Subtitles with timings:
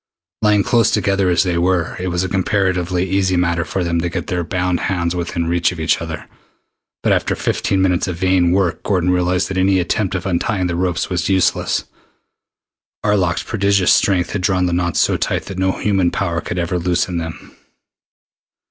[0.41, 4.09] Lying close together as they were, it was a comparatively easy matter for them to
[4.09, 6.25] get their bound hands within reach of each other,
[7.03, 10.75] but after fifteen minutes of vain work Gordon realized that any attempt at untying the
[10.75, 11.83] ropes was useless.
[13.05, 16.79] Arlok's prodigious strength had drawn the knots so tight that no human power could ever
[16.79, 17.55] loosen them.